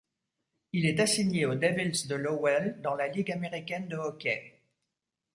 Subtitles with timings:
[0.73, 4.59] Il est assigné aux Devils de Lowell dans la Ligue américaine de hockey.